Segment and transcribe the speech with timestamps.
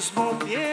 [0.00, 0.46] Smoke.
[0.46, 0.67] pie.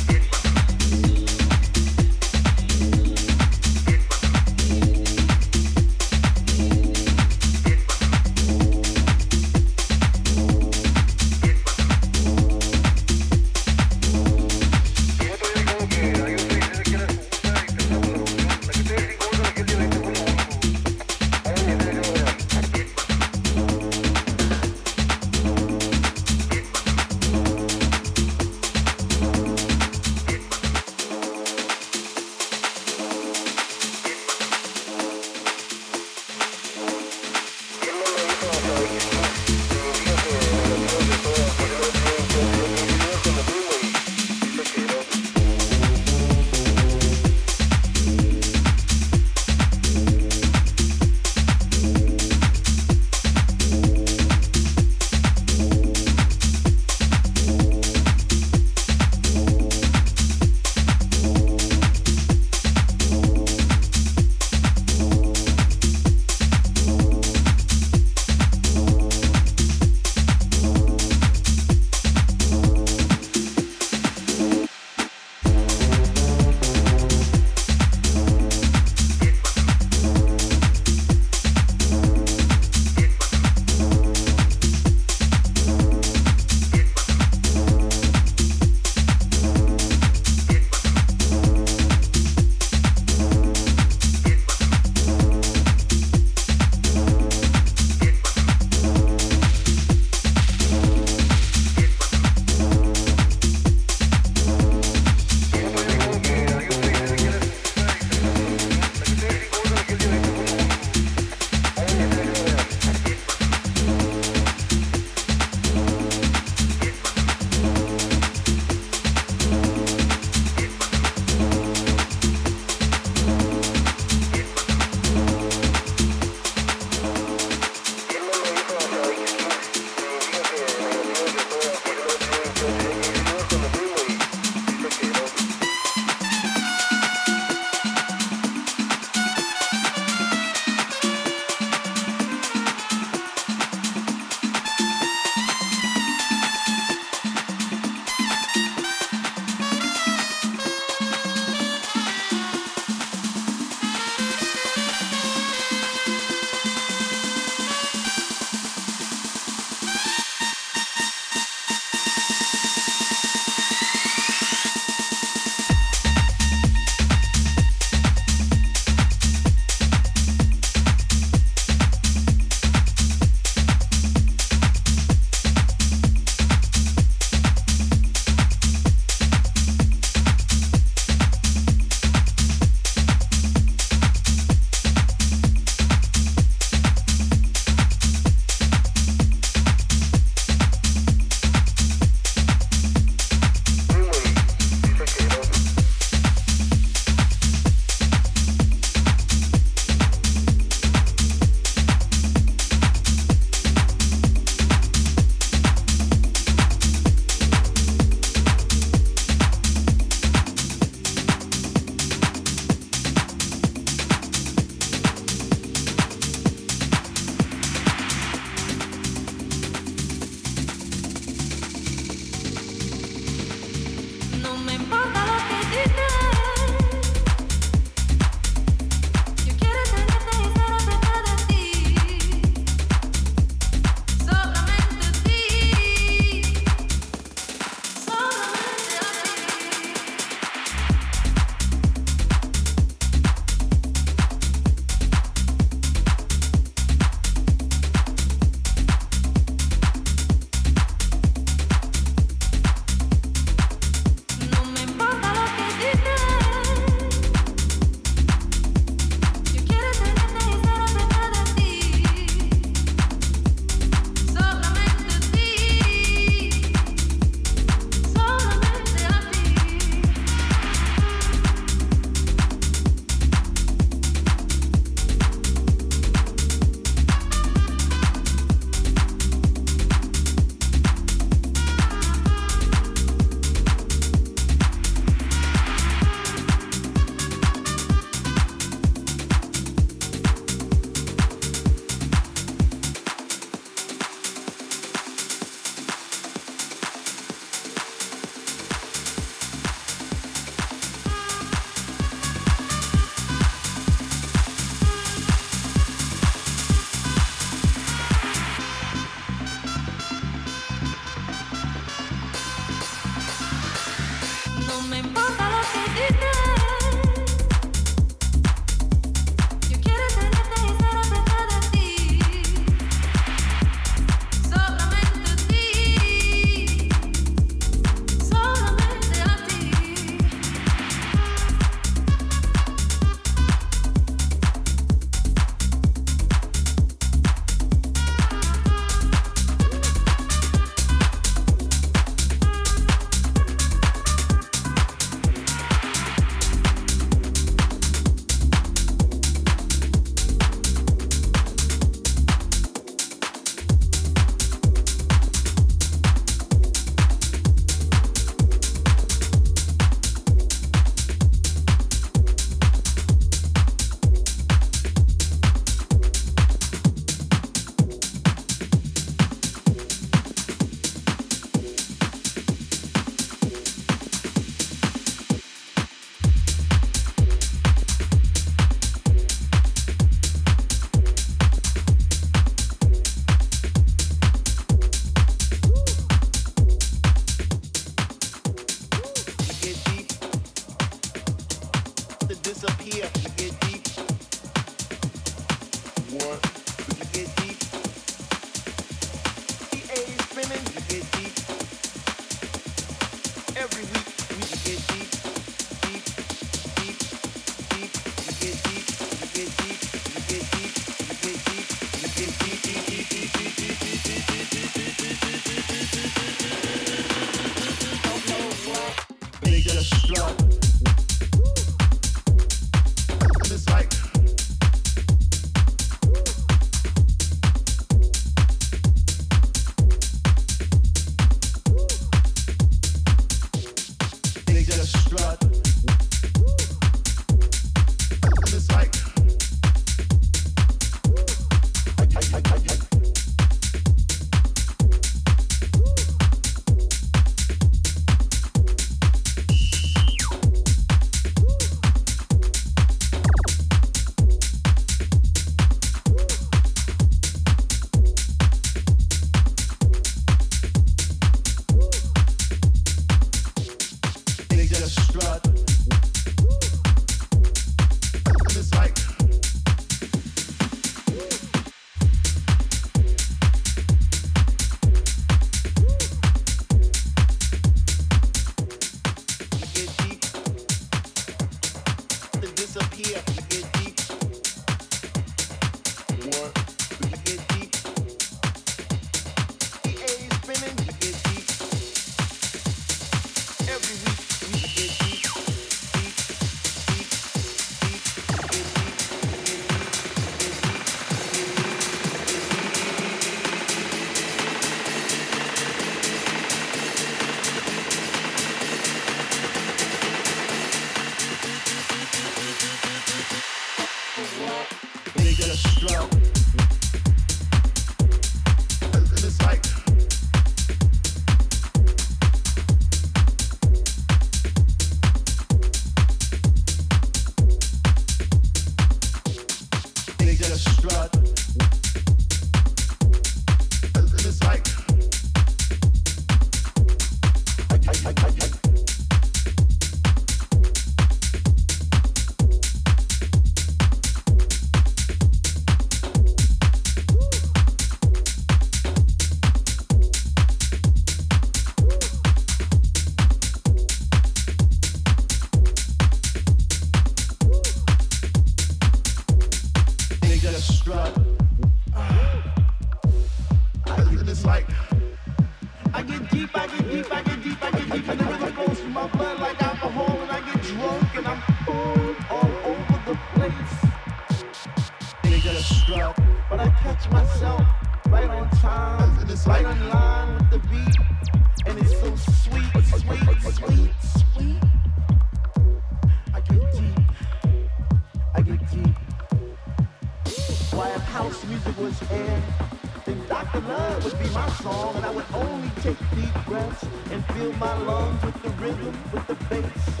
[594.34, 598.50] my song and I would only take deep breaths and fill my lungs with the
[598.50, 600.00] rhythm, with the bass.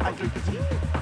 [0.00, 0.99] I could feel.